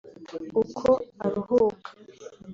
[0.61, 0.89] uko
[1.25, 1.89] aruhuka